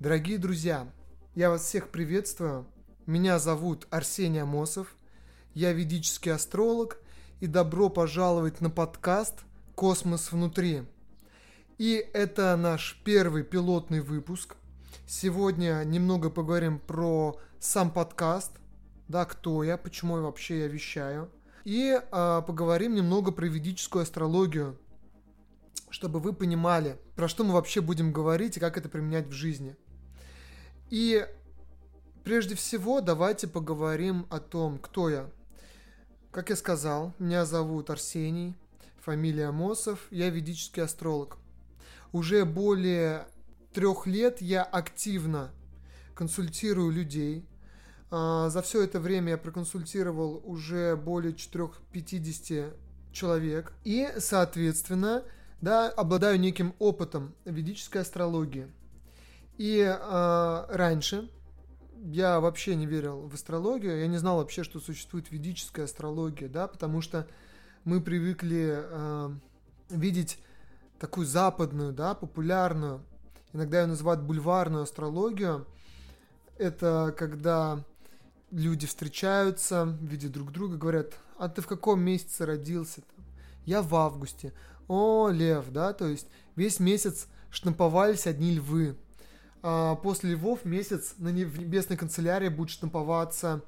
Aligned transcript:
Дорогие 0.00 0.38
друзья, 0.38 0.90
я 1.34 1.50
вас 1.50 1.62
всех 1.62 1.90
приветствую. 1.90 2.66
Меня 3.04 3.38
зовут 3.38 3.86
Арсений 3.90 4.40
Амосов. 4.40 4.96
Я 5.52 5.74
ведический 5.74 6.32
астролог 6.32 6.96
и 7.40 7.46
добро 7.46 7.90
пожаловать 7.90 8.62
на 8.62 8.70
подкаст 8.70 9.40
«Космос 9.74 10.32
внутри». 10.32 10.84
И 11.76 11.96
это 12.14 12.56
наш 12.56 12.98
первый 13.04 13.42
пилотный 13.42 14.00
выпуск. 14.00 14.56
Сегодня 15.06 15.84
немного 15.84 16.30
поговорим 16.30 16.78
про 16.78 17.38
сам 17.58 17.90
подкаст, 17.90 18.52
да, 19.06 19.26
кто 19.26 19.62
я, 19.62 19.76
почему 19.76 20.16
я 20.16 20.22
вообще 20.22 20.60
я 20.60 20.68
вещаю. 20.68 21.30
И 21.64 22.00
а, 22.10 22.40
поговорим 22.40 22.94
немного 22.94 23.32
про 23.32 23.44
ведическую 23.44 24.04
астрологию, 24.04 24.78
чтобы 25.90 26.20
вы 26.20 26.32
понимали, 26.32 26.98
про 27.16 27.28
что 27.28 27.44
мы 27.44 27.52
вообще 27.52 27.82
будем 27.82 28.14
говорить 28.14 28.56
и 28.56 28.60
как 28.60 28.78
это 28.78 28.88
применять 28.88 29.26
в 29.26 29.32
жизни. 29.32 29.76
И 30.90 31.24
прежде 32.24 32.56
всего 32.56 33.00
давайте 33.00 33.46
поговорим 33.46 34.26
о 34.28 34.40
том, 34.40 34.78
кто 34.78 35.08
я. 35.08 35.30
Как 36.32 36.50
я 36.50 36.56
сказал, 36.56 37.14
меня 37.20 37.44
зовут 37.44 37.90
Арсений, 37.90 38.56
фамилия 39.00 39.52
Мосов, 39.52 40.00
я 40.10 40.30
ведический 40.30 40.82
астролог. 40.82 41.38
Уже 42.12 42.44
более 42.44 43.28
трех 43.72 44.08
лет 44.08 44.42
я 44.42 44.64
активно 44.64 45.52
консультирую 46.16 46.90
людей. 46.90 47.46
А, 48.10 48.48
за 48.48 48.60
все 48.60 48.82
это 48.82 48.98
время 48.98 49.30
я 49.30 49.38
проконсультировал 49.38 50.42
уже 50.44 50.96
более 50.96 51.34
450 51.34 52.74
человек. 53.12 53.72
И, 53.84 54.08
соответственно, 54.18 55.22
да, 55.60 55.88
обладаю 55.88 56.40
неким 56.40 56.74
опытом 56.80 57.32
ведической 57.44 58.02
астрологии– 58.02 58.66
и 59.60 59.80
э, 59.82 60.64
раньше 60.70 61.28
я 62.06 62.40
вообще 62.40 62.76
не 62.76 62.86
верил 62.86 63.28
в 63.28 63.34
астрологию, 63.34 64.00
я 64.00 64.06
не 64.06 64.16
знал 64.16 64.38
вообще, 64.38 64.64
что 64.64 64.80
существует 64.80 65.30
ведическая 65.30 65.82
астрология, 65.82 66.48
да, 66.48 66.66
потому 66.66 67.02
что 67.02 67.26
мы 67.84 68.00
привыкли 68.00 68.78
э, 68.80 69.30
видеть 69.90 70.38
такую 70.98 71.26
западную, 71.26 71.92
да, 71.92 72.14
популярную, 72.14 73.04
иногда 73.52 73.82
ее 73.82 73.86
называют 73.86 74.22
бульварную 74.22 74.84
астрологию. 74.84 75.66
Это 76.56 77.14
когда 77.18 77.84
люди 78.50 78.86
встречаются, 78.86 79.94
видят 80.00 80.32
друг 80.32 80.52
друга, 80.52 80.78
говорят, 80.78 81.18
а 81.36 81.50
ты 81.50 81.60
в 81.60 81.66
каком 81.66 82.00
месяце 82.00 82.46
родился? 82.46 83.02
Я 83.66 83.82
в 83.82 83.94
августе. 83.94 84.54
О, 84.88 85.28
лев, 85.28 85.66
да, 85.68 85.92
то 85.92 86.06
есть 86.06 86.28
весь 86.56 86.80
месяц 86.80 87.26
штамповались 87.50 88.26
одни 88.26 88.52
львы. 88.52 88.96
А, 89.62 89.96
после 89.96 90.32
Львов 90.32 90.64
месяц 90.64 91.14
на 91.18 91.28
небесной 91.28 91.98
канцелярии 91.98 92.48
будет 92.48 92.70
штамповаться 92.70 93.62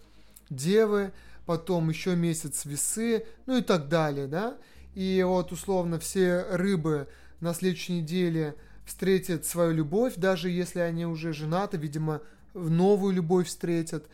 Девы, 0.50 1.12
потом 1.46 1.88
еще 1.88 2.14
месяц 2.16 2.64
Весы, 2.64 3.26
ну 3.46 3.58
и 3.58 3.62
так 3.62 3.88
далее, 3.88 4.26
да. 4.26 4.56
И 4.94 5.22
вот 5.26 5.52
условно 5.52 5.98
все 5.98 6.44
рыбы 6.50 7.08
на 7.40 7.54
следующей 7.54 8.00
неделе 8.00 8.54
встретят 8.84 9.46
свою 9.46 9.72
любовь, 9.72 10.14
даже 10.16 10.50
если 10.50 10.80
они 10.80 11.06
уже 11.06 11.32
женаты, 11.32 11.76
видимо, 11.76 12.20
новую 12.54 13.14
любовь 13.14 13.48
встретят. 13.48 14.06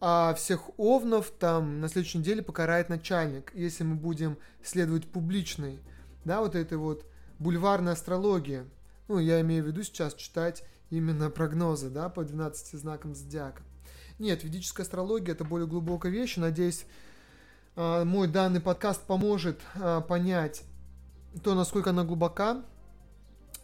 А 0.00 0.32
всех 0.34 0.70
овнов 0.78 1.30
там 1.30 1.80
на 1.80 1.88
следующей 1.88 2.18
неделе 2.18 2.42
покарает 2.42 2.88
начальник, 2.88 3.52
если 3.54 3.84
мы 3.84 3.96
будем 3.96 4.38
следовать 4.62 5.06
публичной, 5.06 5.78
да, 6.24 6.40
вот 6.40 6.54
этой 6.54 6.78
вот 6.78 7.04
бульварной 7.38 7.92
астрологии. 7.92 8.64
Ну, 9.08 9.18
я 9.18 9.40
имею 9.40 9.64
в 9.64 9.66
виду 9.66 9.82
сейчас 9.82 10.14
читать 10.14 10.64
именно 10.90 11.30
прогнозы, 11.30 11.88
да, 11.88 12.08
по 12.08 12.24
12 12.24 12.78
знакам 12.78 13.14
зодиака. 13.14 13.62
Нет, 14.18 14.44
ведическая 14.44 14.82
астрология 14.82 15.32
это 15.32 15.44
более 15.44 15.66
глубокая 15.66 16.12
вещь. 16.12 16.36
Надеюсь, 16.36 16.84
а, 17.76 18.04
мой 18.04 18.28
данный 18.28 18.60
подкаст 18.60 19.02
поможет 19.06 19.60
а, 19.76 20.00
понять 20.02 20.64
то, 21.42 21.54
насколько 21.54 21.90
она 21.90 22.04
глубока, 22.04 22.62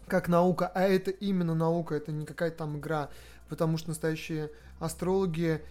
как 0.06 0.28
наука, 0.28 0.71
а 0.75 0.83
это 0.83 1.11
именно 1.11 1.55
наука, 1.55 1.97
это 1.97 2.12
не 2.12 2.25
какая-то 2.25 2.59
там 2.59 2.78
игра, 2.78 3.11
потому 3.49 3.77
что 3.77 3.89
настоящие 3.89 4.51
астрологи 4.78 5.62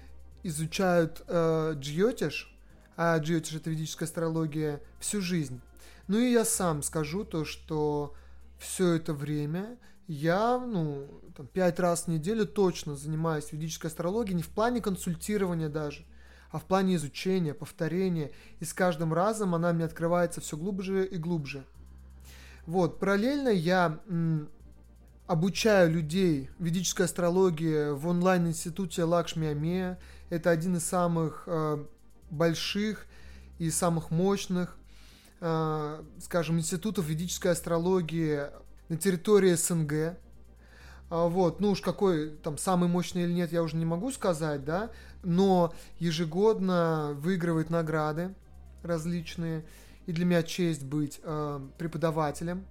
изучают 0.44 1.24
э, 1.28 1.74
джиотиш, 1.76 2.54
а 2.98 3.18
джиотиш 3.18 3.56
это 3.56 3.70
ведическая 3.70 4.06
астрология 4.06 4.82
всю 5.00 5.22
жизнь. 5.22 5.62
Ну 6.08 6.20
и 6.20 6.32
я 6.32 6.46
сам 6.46 6.84
скажу 6.84 7.24
то, 7.24 7.46
что 7.46 8.14
все 8.60 8.94
это 8.94 9.14
время 9.14 9.78
я, 10.08 10.60
ну, 10.60 11.08
там, 11.36 11.48
пять 11.48 11.80
раз 11.80 12.04
в 12.04 12.08
неделю 12.08 12.46
точно 12.46 12.96
занимаюсь 12.96 13.52
ведической 13.52 13.90
астрологией, 13.90 14.36
не 14.36 14.44
в 14.44 14.50
плане 14.50 14.82
консультирования 14.82 15.70
даже, 15.70 16.06
а 16.52 16.60
в 16.60 16.66
плане 16.66 16.96
изучения, 16.96 17.54
повторения, 17.54 18.32
и 18.60 18.66
с 18.66 18.74
каждым 18.74 19.14
разом 19.14 19.56
она 19.56 19.74
мне 19.74 19.86
открывается 19.86 20.42
все 20.42 20.58
глубже 20.58 21.06
и 21.06 21.18
глубже. 21.18 21.66
Вот, 22.66 23.00
параллельно 23.00 23.50
я 23.50 24.00
м, 24.08 24.50
обучаю 25.28 25.92
людей 25.92 26.50
ведической 26.60 27.06
астрологии 27.06 27.92
в 27.92 28.08
онлайн-институте 28.08 29.04
Лакшми 29.04 29.48
Амея. 29.48 30.00
Это 30.30 30.50
один 30.50 30.78
из 30.78 30.86
самых 30.86 31.44
э, 31.48 31.84
больших 32.30 33.06
и 33.60 33.70
самых 33.70 34.12
мощных, 34.12 34.78
э, 35.42 36.04
скажем, 36.22 36.58
институтов 36.58 37.06
ведической 37.06 37.52
астрологии 37.52 38.48
на 38.90 38.98
территории 38.98 39.54
СНГ. 39.54 40.18
А, 41.10 41.28
вот, 41.28 41.60
ну 41.60 41.72
уж 41.72 41.82
какой 41.82 42.32
там 42.32 42.58
самый 42.58 42.90
мощный 42.90 43.24
или 43.24 43.34
нет, 43.34 43.52
я 43.52 43.64
уже 43.64 43.76
не 43.76 43.86
могу 43.86 44.12
сказать, 44.12 44.66
да, 44.66 44.92
но 45.24 45.74
ежегодно 46.00 47.14
выигрывает 47.18 47.70
награды 47.70 48.34
различные, 48.84 49.66
и 50.06 50.12
для 50.12 50.26
меня 50.26 50.44
честь 50.44 50.84
быть 50.84 51.20
э, 51.24 51.60
преподавателем. 51.78 52.66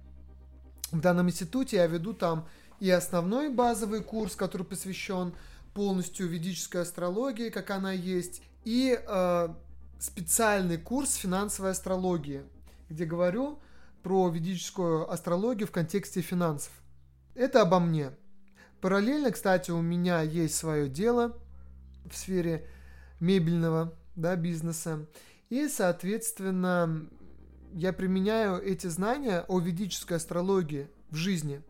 В 0.91 0.99
данном 0.99 1.27
институте 1.27 1.77
я 1.77 1.87
веду 1.87 2.13
там 2.13 2.47
и 2.79 2.89
основной 2.89 3.49
базовый 3.49 4.01
курс, 4.01 4.35
который 4.35 4.65
посвящен 4.65 5.33
полностью 5.73 6.27
ведической 6.27 6.81
астрологии, 6.81 7.49
как 7.49 7.71
она 7.71 7.91
есть, 7.91 8.41
и 8.63 8.97
э, 8.97 9.49
специальный 9.99 10.77
курс 10.77 11.15
финансовой 11.15 11.71
астрологии, 11.71 12.43
где 12.89 13.05
говорю 13.05 13.59
про 14.05 14.29
ведическую 14.29 15.11
астрологию 15.11 15.67
в 15.67 15.71
контексте 15.71 16.21
финансов. 16.21 16.71
Это 17.33 17.63
обо 17.63 17.79
мне. 17.79 18.11
Параллельно, 18.79 19.31
кстати, 19.31 19.71
у 19.71 19.81
меня 19.81 20.21
есть 20.21 20.53
свое 20.53 20.87
дело 20.87 21.35
в 22.07 22.15
сфере 22.15 22.67
мебельного 23.19 23.95
да, 24.15 24.35
бизнеса. 24.35 25.07
И, 25.49 25.67
соответственно, 25.67 27.09
я 27.73 27.93
применяю 27.93 28.61
эти 28.61 28.85
знания 28.85 29.43
о 29.47 29.59
ведической 29.59 30.17
астрологии 30.17 30.87
в 31.09 31.15
жизни. 31.15 31.63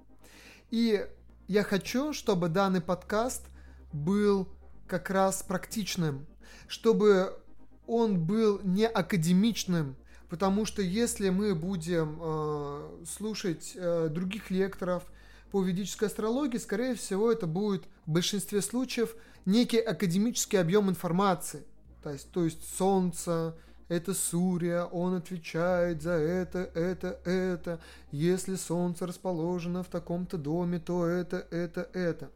И 0.72 1.08
я 1.48 1.64
хочу, 1.64 2.12
чтобы 2.12 2.50
данный 2.50 2.82
подкаст 2.82 3.46
был 3.94 4.50
как 4.88 5.10
раз 5.10 5.42
практичным, 5.42 6.26
чтобы 6.68 7.40
он 7.88 8.20
был 8.26 8.60
не 8.62 8.86
академичным, 8.86 9.96
Потому 10.30 10.66
что 10.66 10.82
если 10.82 11.30
мы 11.30 11.54
будем 11.54 12.20
э, 12.22 13.06
слушать 13.06 13.74
э, 13.76 14.10
других 14.10 14.50
лекторов 14.50 15.04
по 15.52 15.62
ведической 15.62 16.08
астрологии, 16.08 16.58
скорее 16.58 16.96
всего, 16.96 17.32
это 17.32 17.46
будет 17.46 17.84
в 18.06 18.12
большинстве 18.12 18.62
случаев 18.62 19.16
некий 19.46 19.80
академический 19.80 20.60
объем 20.60 20.90
информации. 20.90 21.64
То 22.02 22.12
есть, 22.12 22.32
то 22.32 22.44
есть 22.44 22.76
Солнце, 22.78 23.56
это 23.88 24.16
Сурья, 24.16 24.86
он 24.86 25.14
отвечает 25.14 26.02
за 26.02 26.14
это, 26.14 26.72
это, 26.74 27.20
это. 27.24 27.80
Если 28.12 28.56
Солнце 28.56 29.06
расположено 29.06 29.84
в 29.84 29.88
таком-то 29.88 30.38
доме, 30.38 30.80
то 30.80 31.06
это, 31.06 31.46
это, 31.52 31.88
это. 31.94 32.32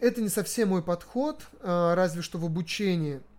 Это 0.00 0.22
не 0.22 0.28
совсем 0.28 0.68
мой 0.68 0.82
подход, 0.82 1.42
э, 1.60 1.94
разве 1.94 2.22
что 2.22 2.38
в 2.38 2.44
обучении– 2.44 3.20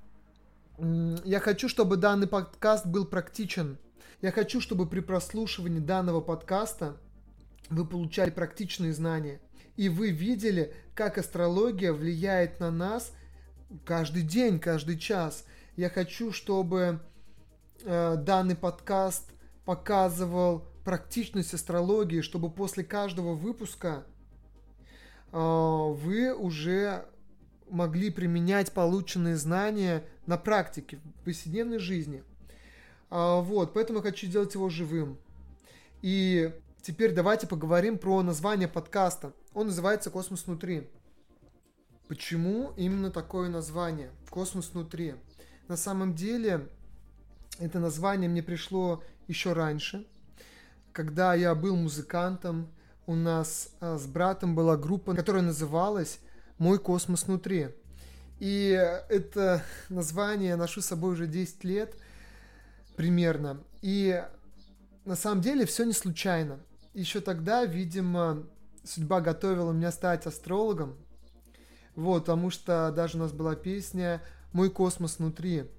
я 0.77 1.39
хочу, 1.39 1.69
чтобы 1.69 1.97
данный 1.97 2.27
подкаст 2.27 2.85
был 2.85 3.05
практичен. 3.05 3.77
Я 4.21 4.31
хочу, 4.31 4.61
чтобы 4.61 4.87
при 4.87 4.99
прослушивании 4.99 5.79
данного 5.79 6.21
подкаста 6.21 6.97
вы 7.69 7.85
получали 7.85 8.29
практичные 8.29 8.93
знания. 8.93 9.39
И 9.75 9.89
вы 9.89 10.09
видели, 10.09 10.73
как 10.95 11.17
астрология 11.17 11.93
влияет 11.93 12.59
на 12.59 12.71
нас 12.71 13.13
каждый 13.85 14.23
день, 14.23 14.59
каждый 14.59 14.97
час. 14.97 15.45
Я 15.75 15.89
хочу, 15.89 16.31
чтобы 16.31 16.99
э, 17.83 18.15
данный 18.17 18.55
подкаст 18.55 19.29
показывал 19.65 20.65
практичность 20.83 21.53
астрологии, 21.53 22.21
чтобы 22.21 22.49
после 22.49 22.83
каждого 22.83 23.35
выпуска 23.35 24.05
э, 25.31 25.37
вы 25.37 26.33
уже 26.33 27.05
могли 27.69 28.09
применять 28.09 28.71
полученные 28.71 29.35
знания 29.35 30.03
на 30.25 30.37
практике, 30.37 30.97
в 30.97 31.25
повседневной 31.25 31.79
жизни. 31.79 32.23
А, 33.09 33.41
вот, 33.41 33.73
поэтому 33.73 33.99
я 33.99 34.03
хочу 34.03 34.27
сделать 34.27 34.53
его 34.53 34.69
живым. 34.69 35.17
И 36.01 36.53
теперь 36.81 37.13
давайте 37.13 37.47
поговорим 37.47 37.97
про 37.97 38.21
название 38.21 38.67
подкаста. 38.67 39.33
Он 39.53 39.67
называется 39.67 40.09
«Космос 40.09 40.45
внутри». 40.45 40.89
Почему 42.07 42.73
именно 42.77 43.11
такое 43.11 43.49
название 43.49 44.11
«Космос 44.29 44.71
внутри»? 44.73 45.15
На 45.67 45.75
самом 45.75 46.15
деле, 46.15 46.69
это 47.59 47.79
название 47.79 48.29
мне 48.29 48.41
пришло 48.41 49.03
еще 49.27 49.53
раньше, 49.53 50.05
когда 50.97 51.35
я 51.35 51.53
был 51.53 51.75
музыкантом, 51.75 52.69
у 53.05 53.13
нас 53.13 53.69
а, 53.79 53.99
с 53.99 54.07
братом 54.07 54.55
была 54.55 54.77
группа, 54.77 55.13
которая 55.13 55.43
называлась 55.43 56.19
«Мой 56.57 56.79
космос 56.79 57.25
внутри». 57.27 57.67
И 58.39 58.69
это 59.07 59.63
название 59.89 60.49
я 60.49 60.57
ношу 60.57 60.81
с 60.81 60.87
собой 60.87 61.13
уже 61.13 61.27
10 61.27 61.63
лет 61.65 61.95
примерно. 62.97 63.63
И 63.81 64.21
на 65.05 65.15
самом 65.15 65.41
деле 65.41 65.65
все 65.65 65.85
не 65.85 65.93
случайно. 65.93 66.59
Еще 66.93 67.21
тогда, 67.21 67.63
видимо, 67.63 68.43
судьба 68.83 69.21
готовила 69.21 69.71
меня 69.71 69.91
стать 69.91 70.25
астрологом. 70.25 70.97
Вот, 71.95 72.23
потому 72.25 72.49
что 72.49 72.91
даже 72.93 73.17
у 73.17 73.21
нас 73.21 73.31
была 73.31 73.55
песня 73.55 74.21
«Мой 74.51 74.69
космос 74.69 75.19
внутри». 75.19 75.69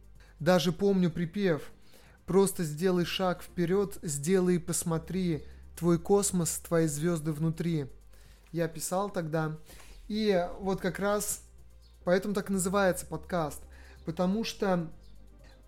Даже 0.40 0.72
помню 0.72 1.10
припев 1.10 1.72
«Просто 2.24 2.62
сделай 2.62 3.04
шаг 3.04 3.42
вперед, 3.42 3.98
сделай 4.02 4.56
и 4.56 4.58
посмотри, 4.58 5.44
твой 5.76 5.98
космос, 5.98 6.58
твои 6.58 6.86
звезды 6.86 7.32
внутри». 7.32 7.86
Я 8.52 8.68
писал 8.68 9.10
тогда. 9.10 9.58
И 10.06 10.48
вот 10.60 10.80
как 10.80 10.98
раз 10.98 11.42
поэтому 12.04 12.32
так 12.32 12.48
называется 12.48 13.06
подкаст. 13.06 13.60
Потому 14.04 14.44
что 14.44 14.90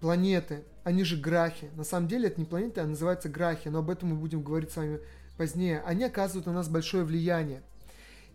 планеты, 0.01 0.65
они 0.83 1.05
же 1.05 1.17
грахи. 1.17 1.71
На 1.77 1.85
самом 1.85 2.09
деле 2.09 2.29
это 2.29 2.41
не 2.41 2.47
планеты, 2.47 2.81
а 2.81 2.87
называются 2.87 3.29
грахи, 3.29 3.69
но 3.69 3.81
об 3.81 3.91
этом 3.91 4.11
мы 4.11 4.17
будем 4.17 4.43
говорить 4.43 4.73
с 4.73 4.77
вами 4.77 5.01
позднее. 5.37 5.81
Они 5.83 6.05
оказывают 6.05 6.47
на 6.47 6.53
нас 6.53 6.69
большое 6.69 7.05
влияние. 7.05 7.63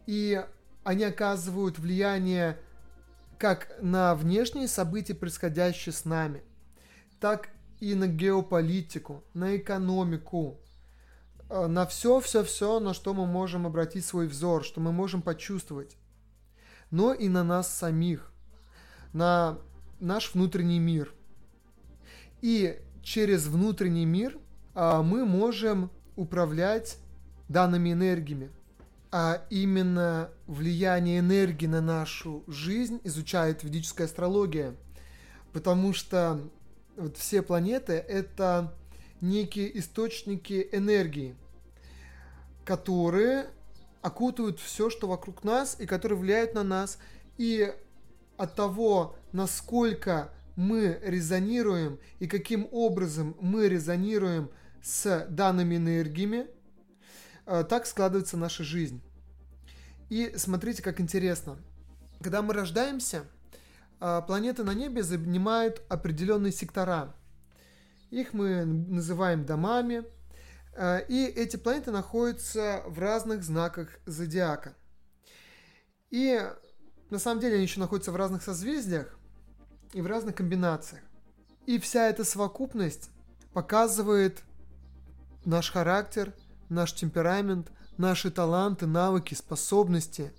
И 0.05 0.43
они 0.83 1.03
оказывают 1.03 1.79
влияние 1.79 2.59
как 3.39 3.75
на 3.81 4.15
внешние 4.15 4.67
события, 4.67 5.13
происходящие 5.13 5.91
с 5.91 6.05
нами, 6.05 6.43
так 7.19 7.49
и 7.79 7.93
на 7.95 8.07
геополитику, 8.07 9.23
на 9.33 9.57
экономику, 9.57 10.61
э, 11.49 11.67
на 11.67 11.85
все-все-все, 11.85 12.79
на 12.79 12.93
что 12.93 13.13
мы 13.13 13.25
можем 13.25 13.67
обратить 13.67 14.05
свой 14.05 14.27
взор, 14.27 14.63
что 14.63 14.79
мы 14.79 14.93
можем 14.93 15.21
почувствовать, 15.21 15.97
но 16.91 17.11
и 17.11 17.27
на 17.27 17.43
нас 17.43 17.69
самих, 17.75 18.31
на 19.11 19.57
наш 19.99 20.33
внутренний 20.33 20.79
мир– 20.79 21.11
и 22.41 22.79
через 23.01 23.47
внутренний 23.47 24.05
мир 24.05 24.37
а, 24.73 25.01
мы 25.01 25.25
можем 25.25 25.89
управлять 26.15 26.97
данными 27.47 27.93
энергиями. 27.93 28.51
А 29.11 29.45
именно 29.49 30.29
влияние 30.47 31.19
энергии 31.19 31.67
на 31.67 31.81
нашу 31.81 32.43
жизнь 32.47 32.99
изучает 33.03 33.63
ведическая 33.63 34.05
астрология. 34.05 34.75
Потому 35.53 35.93
что 35.93 36.41
вот 36.97 37.15
все 37.15 37.41
планеты– 37.41 37.93
это 37.93 38.73
некие 39.21 39.77
источники 39.79 40.67
энергии, 40.71 41.35
которые 42.65 43.47
окутывают 44.01 44.59
все, 44.59 44.89
что 44.89 45.07
вокруг 45.07 45.43
нас, 45.43 45.77
и 45.79 45.85
которые 45.85 46.19
влияют 46.19 46.53
на 46.53 46.63
нас. 46.63 46.99
И 47.37 47.73
от 48.37 48.55
того, 48.55 49.15
насколько 49.31 50.29
мы 50.55 50.99
резонируем 51.03 51.99
и 52.19 52.27
каким 52.27 52.67
образом 52.71 53.35
мы 53.39 53.67
резонируем 53.67 54.49
с 54.81 55.25
данными 55.29 55.75
энергиями, 55.75 56.47
э, 57.45 57.63
так 57.67 57.85
складывается 57.85 58.37
наша 58.37 58.63
жизнь. 58.63 59.01
И 60.09 60.33
смотрите, 60.37 60.83
как 60.83 61.01
интересно. 61.01 61.57
Когда 62.21 62.41
мы 62.41 62.53
рождаемся, 62.53 63.25
э, 63.99 64.21
планеты 64.27 64.63
на 64.63 64.73
небе 64.73 65.03
занимают 65.03 65.81
определенные 65.89 66.51
сектора. 66.51 67.15
Их 68.11 68.33
мы 68.33 68.63
называем 68.65 69.45
домами. 69.45 70.03
Э, 70.73 71.05
и 71.07 71.25
эти 71.25 71.57
планеты 71.57 71.91
находятся 71.91 72.83
в 72.85 72.99
разных 72.99 73.43
знаках 73.43 73.89
зодиака. 74.05 74.75
И 76.11 76.39
на 77.09 77.19
самом 77.19 77.41
деле 77.41 77.55
они 77.55 77.63
еще 77.63 77.79
находятся 77.79 78.11
в 78.11 78.15
разных 78.15 78.43
созвездиях, 78.43 79.17
и 79.95 80.01
в 80.01 80.07
разных 80.07 80.35
комбинациях. 80.35 81.01
И 81.65 81.79
вся 81.79 82.09
эта 82.09 82.25
совокупность 82.25 83.09
показывает 83.53 84.43
наш 85.45 85.71
характер, 85.71 86.33
наш 86.67 86.93
темперамент, 86.93 87.71
наши 87.95 88.29
таланты, 88.29 88.87
навыки, 88.87 89.35
способности, 89.35 90.33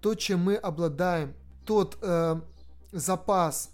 то, 0.00 0.14
чем 0.14 0.40
мы 0.40 0.54
обладаем, 0.56 1.34
тот 1.66 1.98
э, 2.00 2.40
запас 2.90 3.72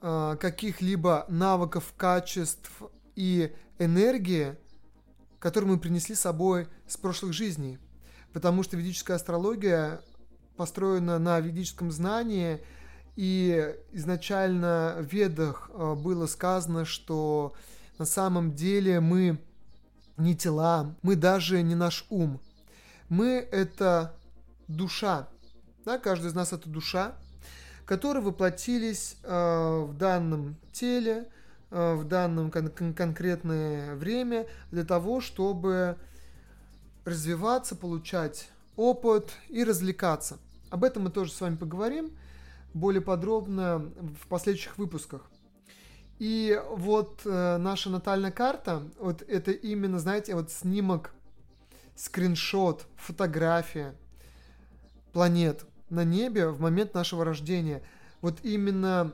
э, 0.00 0.36
каких-либо 0.40 1.26
навыков, 1.28 1.92
качеств 1.94 2.70
и 3.16 3.54
энергии, 3.78 4.56
который 5.38 5.66
мы 5.66 5.78
принесли 5.78 6.14
с 6.14 6.20
собой 6.20 6.68
с 6.86 6.96
прошлых 6.96 7.34
жизней. 7.34 7.78
Потому 8.32 8.62
что 8.62 8.78
ведическая 8.78 9.14
астрология 9.16 10.00
построена 10.56 11.18
на 11.18 11.38
ведическом 11.40 11.90
знании– 11.90 12.64
и 13.16 13.74
изначально 13.92 14.96
в 14.98 15.12
Ведах 15.12 15.70
э, 15.72 15.94
было 15.94 16.26
сказано, 16.26 16.84
что 16.84 17.54
на 17.98 18.04
самом 18.04 18.54
деле 18.54 19.00
мы 19.00 19.38
не 20.16 20.36
тела, 20.36 20.94
мы 21.02 21.16
даже 21.16 21.62
не 21.62 21.74
наш 21.74 22.06
ум. 22.10 22.40
Мы– 23.08 23.46
это 23.52 24.14
душа. 24.66 25.28
Да, 25.84 25.98
каждый 25.98 26.28
из 26.28 26.34
нас– 26.34 26.52
это 26.52 26.68
душа, 26.68 27.12
которые 27.84 28.22
воплотились 28.22 29.16
э, 29.22 29.84
в 29.88 29.96
данном 29.96 30.56
теле, 30.72 31.28
э, 31.70 31.94
в 31.94 32.04
данном 32.04 32.50
кон- 32.50 32.94
конкретное 32.94 33.94
время 33.94 34.46
для 34.72 34.84
того, 34.84 35.20
чтобы 35.20 35.98
развиваться, 37.04 37.76
получать 37.76 38.48
опыт 38.74 39.30
и 39.48 39.62
развлекаться. 39.62 40.38
Об 40.70 40.82
этом 40.82 41.04
мы 41.04 41.10
тоже 41.10 41.30
с 41.30 41.40
вами 41.40 41.54
поговорим– 41.54 42.10
более 42.74 43.00
подробно 43.00 43.78
в 44.22 44.26
последующих 44.28 44.76
выпусках. 44.76 45.30
И 46.18 46.60
вот 46.70 47.22
э, 47.24 47.56
наша 47.56 47.90
натальная 47.90 48.30
карта, 48.30 48.82
вот 48.98 49.22
это 49.22 49.50
именно, 49.50 49.98
знаете, 49.98 50.34
вот 50.34 50.50
снимок, 50.50 51.12
скриншот, 51.96 52.86
фотография 52.96 53.94
планет 55.12 55.64
на 55.90 56.04
небе 56.04 56.48
в 56.48 56.60
момент 56.60 56.94
нашего 56.94 57.24
рождения. 57.24 57.82
Вот 58.20 58.38
именно, 58.42 59.12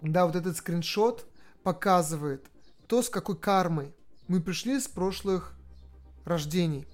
да, 0.00 0.26
вот 0.26 0.36
этот 0.36 0.56
скриншот 0.56 1.26
показывает 1.62 2.46
то, 2.86 3.02
с 3.02 3.08
какой 3.08 3.36
кармой 3.36 3.94
мы 4.28 4.40
пришли 4.40 4.80
с 4.80 4.88
прошлых 4.88 5.54
рождений. 6.24 6.86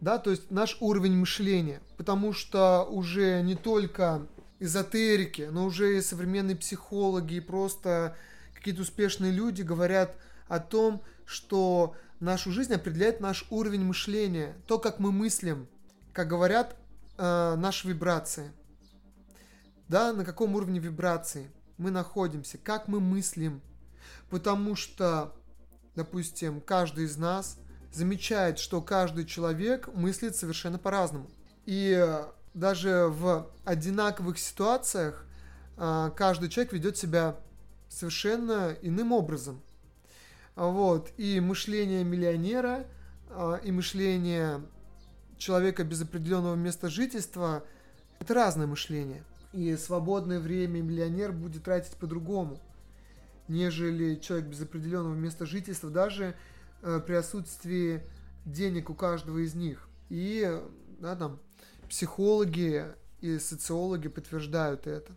Да, 0.00 0.18
то 0.18 0.30
есть 0.30 0.50
наш 0.50 0.76
уровень 0.80 1.16
мышления. 1.16 1.80
Потому 1.96 2.32
что 2.32 2.84
уже 2.84 3.42
не 3.42 3.54
только 3.54 4.26
эзотерики, 4.60 5.48
но 5.50 5.64
уже 5.64 5.98
и 5.98 6.02
современные 6.02 6.56
психологи 6.56 7.34
и 7.34 7.40
просто 7.40 8.16
какие-то 8.54 8.82
успешные 8.82 9.32
люди 9.32 9.62
говорят 9.62 10.16
о 10.48 10.60
том, 10.60 11.02
что 11.24 11.96
нашу 12.20 12.52
жизнь 12.52 12.74
определяет 12.74 13.20
наш 13.20 13.46
уровень 13.50 13.82
мышления, 13.82 14.54
то, 14.66 14.78
как 14.78 14.98
мы 15.00 15.10
мыслим, 15.10 15.66
как 16.12 16.28
говорят, 16.28 16.76
э, 17.16 17.54
наши 17.56 17.88
вибрации. 17.88 18.52
Да, 19.88 20.12
на 20.12 20.24
каком 20.24 20.54
уровне 20.54 20.78
вибрации 20.78 21.50
мы 21.78 21.90
находимся, 21.90 22.58
как 22.58 22.86
мы 22.86 23.00
мыслим. 23.00 23.62
Потому 24.28 24.76
что, 24.76 25.34
допустим, 25.96 26.60
каждый 26.60 27.06
из 27.06 27.16
нас 27.16 27.58
замечает, 27.92 28.58
что 28.58 28.82
каждый 28.82 29.24
человек 29.24 29.88
мыслит 29.94 30.36
совершенно 30.36 30.78
по-разному. 30.78 31.30
И 31.64 32.22
даже 32.54 33.06
в 33.08 33.50
одинаковых 33.64 34.38
ситуациях 34.38 35.24
а, 35.76 36.10
каждый 36.10 36.48
человек 36.48 36.72
ведет 36.72 36.96
себя 36.96 37.36
совершенно 37.88 38.76
иным 38.82 39.12
образом. 39.12 39.60
Вот. 40.56 41.10
И 41.16 41.40
мышление 41.40 42.04
миллионера, 42.04 42.86
а, 43.30 43.56
и 43.56 43.70
мышление 43.70 44.62
человека 45.38 45.84
без 45.84 46.02
определенного 46.02 46.54
места 46.54 46.88
жительства– 46.88 47.64
это 48.18 48.34
разное 48.34 48.66
мышление. 48.66 49.24
И 49.52 49.76
свободное 49.76 50.38
время 50.38 50.82
миллионер 50.82 51.32
будет 51.32 51.64
тратить 51.64 51.96
по-другому, 51.96 52.60
нежели 53.48 54.16
человек 54.16 54.48
без 54.48 54.60
определенного 54.60 55.14
места 55.14 55.46
жительства, 55.46 55.90
даже 55.90 56.36
э, 56.82 57.00
при 57.04 57.14
отсутствии 57.14 58.02
денег 58.44 58.90
у 58.90 58.94
каждого 58.94 59.38
из 59.38 59.54
них. 59.54 59.88
И 60.08 60.60
да, 61.00 61.16
там, 61.16 61.40
психологи 61.90 62.86
и 63.20 63.38
социологи 63.38 64.08
подтверждают 64.08 64.86
это. 64.86 65.12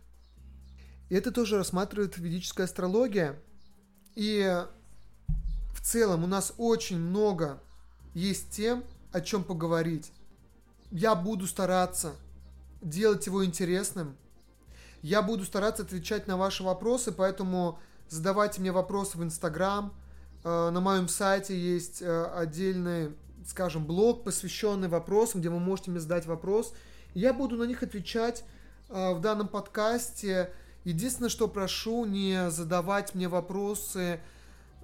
И 1.09 1.15
это 1.15 1.31
тоже 1.31 1.57
рассматривает 1.57 2.17
ведическая 2.17 2.63
астрология. 2.63 3.39
И 4.15 4.63
в 5.73 5.81
целом 5.81 6.23
у 6.23 6.27
нас 6.27 6.53
очень 6.57 6.99
много 6.99 7.61
есть 8.13 8.49
тем, 8.49 8.83
о 9.11 9.21
чем 9.21 9.43
поговорить. 9.43 10.11
Я 10.91 11.15
буду 11.15 11.47
стараться 11.47 12.15
делать 12.81 13.25
его 13.27 13.45
интересным. 13.45 14.17
Я 15.01 15.21
буду 15.21 15.45
стараться 15.45 15.83
отвечать 15.83 16.27
на 16.27 16.37
ваши 16.37 16.63
вопросы, 16.63 17.11
поэтому 17.11 17.79
задавайте 18.09 18.61
мне 18.61 18.71
вопросы 18.71 19.17
в 19.17 19.23
Инстаграм. 19.23 19.93
Э, 20.43 20.69
на 20.71 20.79
моем 20.81 21.07
сайте 21.07 21.59
есть 21.59 22.01
э, 22.01 22.25
отдельный, 22.35 23.15
скажем, 23.47 23.85
блог, 23.85 24.23
посвященный 24.23 24.87
вопросам, 24.87 25.41
где 25.41 25.49
вы 25.49 25.59
можете 25.59 25.91
мне 25.91 25.99
задать 25.99 26.25
вопрос. 26.25 26.73
Я 27.13 27.33
буду 27.33 27.55
на 27.57 27.63
них 27.63 27.83
отвечать 27.83 28.43
э, 28.89 29.13
в 29.13 29.21
данном 29.21 29.47
подкасте. 29.47 30.51
Единственное, 30.83 31.29
что 31.29 31.47
прошу, 31.47 32.05
не 32.05 32.49
задавать 32.49 33.15
мне 33.15 33.27
вопросы, 33.27 34.19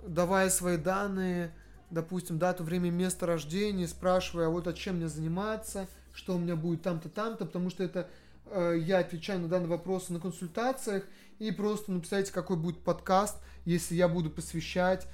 давая 0.06 0.50
свои 0.50 0.78
данные, 0.78 1.54
допустим, 1.90 2.38
дату, 2.38 2.64
время, 2.64 2.92
место 2.92 3.26
рождения, 3.26 3.88
спрашивая, 3.88 4.48
а 4.48 4.50
вот 4.50 4.68
о 4.68 4.74
чем 4.74 4.98
мне 4.98 5.08
заниматься, 5.08 5.88
что 6.14 6.36
у 6.36 6.40
меня 6.40 6.56
будет 6.56 6.82
там-то, 6.84 7.10
там-то, 7.10 7.46
потому 7.46 7.70
что 7.70 7.84
это 7.84 8.08
э, 8.46 8.76
я 8.80 9.00
отвечаю 9.00 9.40
на 9.40 9.48
данные 9.48 9.70
вопросы 9.70 10.14
на 10.14 10.20
консультациях, 10.20 11.04
и 11.40 11.52
просто 11.52 11.92
написайте, 11.92 12.32
какой 12.32 12.58
будет 12.58 12.80
подкаст, 12.80 13.38
если 13.66 13.96
я 13.96 14.08
буду 14.08 14.30
посвящать 14.30 15.08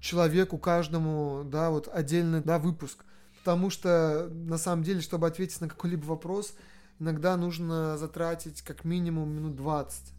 человеку 0.00 0.58
каждому, 0.58 1.42
да, 1.44 1.70
вот 1.70 1.88
отдельный, 1.92 2.40
да, 2.40 2.58
выпуск. 2.58 3.04
Потому 3.38 3.70
что, 3.70 4.28
на 4.32 4.58
самом 4.58 4.84
деле, 4.84 5.00
чтобы 5.00 5.26
ответить 5.26 5.60
на 5.60 5.68
какой-либо 5.68 6.04
вопрос, 6.04 6.54
иногда 7.00 7.36
нужно 7.36 7.98
затратить 7.98 8.62
как 8.62 8.84
минимум 8.84 9.30
минут 9.30 9.56
20. 9.56 10.12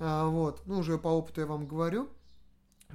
А, 0.00 0.26
вот, 0.26 0.62
ну, 0.66 0.78
уже 0.78 0.98
по 0.98 1.08
опыту 1.08 1.42
я 1.42 1.46
вам 1.46 1.66
говорю. 1.66 2.08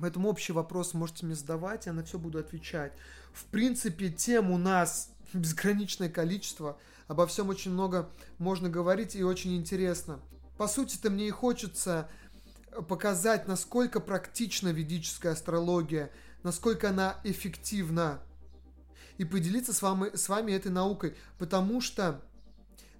Поэтому 0.02 0.30
общий 0.30 0.52
вопрос 0.52 0.94
можете 0.94 1.26
мне 1.26 1.36
задавать, 1.36 1.86
я 1.86 1.94
на 1.94 2.04
все 2.04 2.20
буду 2.20 2.40
отвечать. 2.40 2.94
В 3.32 3.46
принципе, 3.46 4.10
тем 4.10 4.52
у 4.52 4.58
нас 4.58 5.12
безграничное 5.34 6.10
количество, 6.10 6.78
обо 7.08 7.26
всем 7.28 7.50
очень 7.50 7.72
много 7.72 8.10
можно 8.38 8.70
говорить 8.70 9.16
и 9.16 9.24
очень 9.24 9.56
интересно. 9.56 10.20
По 10.58 10.68
сути-то 10.68 11.10
мне 11.10 11.28
и 11.28 11.32
хочется 11.32 12.10
показать, 12.82 13.48
насколько 13.48 14.00
практична 14.00 14.70
ведическая 14.70 15.30
астрология, 15.30 16.12
насколько 16.44 16.90
она 16.90 17.20
эффективна, 17.24 18.22
и 19.18 19.24
поделиться 19.24 19.74
с 19.74 19.82
вами, 19.82 20.16
с 20.16 20.28
вами 20.28 20.52
этой 20.52 20.72
наукой, 20.72 21.16
потому 21.38 21.82
что, 21.82 22.22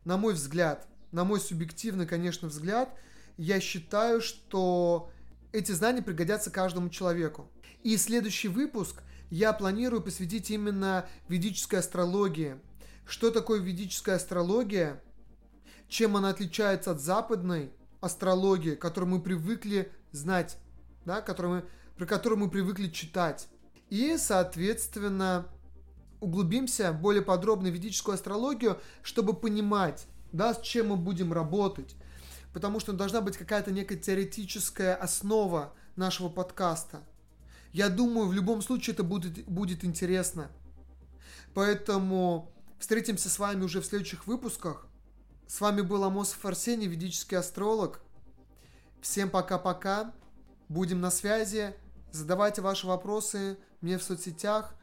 на 0.06 0.18
мой 0.18 0.34
взгляд, 0.34 0.88
на 1.12 1.24
мой 1.24 1.40
субъективный, 1.40 2.06
конечно, 2.06 2.48
взгляд, 2.48 2.98
я 3.38 3.60
считаю, 3.60 4.22
что 4.22 5.12
эти 5.52 5.72
знания 5.72 6.02
пригодятся 6.02 6.52
каждому 6.52 6.90
человеку. 6.90 7.50
И 7.84 7.98
следующий 7.98 8.48
выпуск 8.48 9.02
я 9.30 9.54
планирую 9.54 10.02
посвятить 10.02 10.50
именно 10.52 11.08
ведической 11.28 11.80
астрологии. 11.80 12.58
Что 13.06 13.30
такое 13.32 13.60
ведическая 13.60 14.16
астрология? 14.16 15.02
Чем 15.88 16.18
она 16.18 16.30
отличается 16.30 16.92
от 16.92 17.02
западной 17.02 17.72
астрологии, 18.06 18.76
которую 18.76 19.12
мы 19.12 19.22
привыкли 19.22 19.92
знать, 20.12 20.58
да, 21.06 21.22
которую 21.22 21.56
мы, 21.56 21.66
про 21.98 22.06
которую 22.06 22.40
мы 22.40 22.50
привыкли 22.50 22.90
читать. 22.90 23.48
И, 23.90 24.18
соответственно, 24.18 25.48
углубимся 26.20 26.94
более 26.94 27.22
подробно 27.22 27.70
в 27.70 27.74
ведическую 27.74 28.16
астрологию, 28.16 28.80
чтобы 29.02 29.34
понимать, 29.34 30.08
да, 30.32 30.54
с 30.54 30.62
чем 30.62 30.90
мы 30.90 30.96
будем 30.98 31.34
работать, 31.34 31.96
потому 32.54 32.80
что 32.80 32.94
должна 32.94 33.22
быть 33.22 33.38
какая-то 33.38 33.72
некая 33.72 33.98
теоретическая 33.98 34.96
основа 34.96 35.74
нашего 35.96 36.30
подкаста. 36.30 37.04
Я 37.72 37.90
думаю, 37.90 38.28
в 38.28 38.34
любом 38.34 38.62
случае 38.62 38.94
это 38.94 39.04
будет, 39.04 39.46
будет 39.46 39.84
интересно. 39.84 40.50
Поэтому 41.54 42.52
встретимся 42.80 43.30
с 43.30 43.40
вами 43.40 43.64
уже 43.64 43.82
в 43.82 43.86
следующих 43.86 44.28
выпусках. 44.28 44.88
С 45.48 45.62
вами 45.62 45.82
был 45.82 46.04
Амосов 46.04 46.44
Арсений, 46.46 46.88
ведический 46.88 47.38
астролог. 47.38 48.02
Всем 49.02 49.30
пока-пока. 49.30 50.14
Будем 50.70 51.02
на 51.02 51.12
связи. 51.12 51.76
Задавайте 52.12 52.62
ваши 52.62 52.88
вопросы 52.88 53.58
мне 53.82 53.98
в 53.98 54.04
соцсетях. 54.04 54.76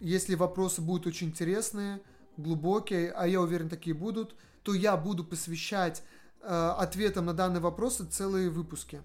Если 0.00 0.34
вопросы 0.34 0.82
будут 0.82 1.06
очень 1.06 1.28
интересные, 1.28 2.00
глубокие, 2.36 3.12
а 3.12 3.26
я 3.26 3.40
уверен, 3.40 3.68
такие 3.68 3.94
будут, 3.94 4.34
то 4.62 4.74
я 4.74 4.96
буду 4.96 5.24
посвящать 5.24 6.02
Э, 6.48 6.74
ответом 6.78 7.26
на 7.26 7.34
данные 7.34 7.60
вопросы 7.60 8.04
целые 8.04 8.50
выпуски. 8.50 9.02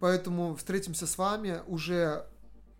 Поэтому 0.00 0.54
встретимся 0.54 1.06
с 1.06 1.16
вами 1.16 1.62
уже 1.66 2.26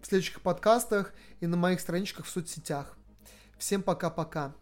в 0.02 0.06
следующих 0.06 0.42
подкастах 0.42 1.14
и 1.40 1.46
на 1.46 1.56
моих 1.56 1.80
страничках 1.80 2.26
в 2.26 2.30
соцсетях. 2.30 2.98
Всем 3.56 3.82
пока-пока. 3.82 4.52